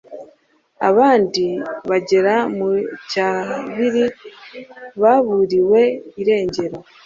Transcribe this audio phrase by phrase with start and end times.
[0.89, 1.45] Abandi
[1.89, 4.05] bagera mu icyabiri
[5.01, 5.81] baburiwe
[6.21, 6.77] irengero.